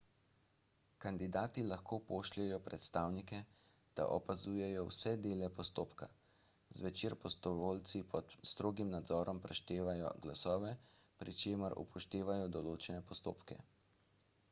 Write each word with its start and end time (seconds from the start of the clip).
kandidati 1.03 1.63
lahko 1.71 1.97
pošljejo 2.11 2.55
predstavnike 2.67 3.41
da 3.99 4.05
opazujejo 4.15 4.85
vse 4.87 5.11
dele 5.25 5.49
postopka 5.59 6.07
zvečer 6.77 7.15
prostovoljci 7.25 8.01
pod 8.15 8.33
strogim 8.53 8.89
nadzorom 8.95 9.41
preštejejo 9.45 10.15
glasove 10.25 10.71
pri 11.21 11.37
čemer 11.43 11.77
upoštevajo 11.83 12.49
določene 12.57 13.05
postopke 13.13 13.59